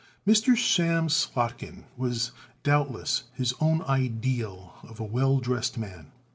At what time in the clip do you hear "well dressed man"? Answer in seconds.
5.03-6.11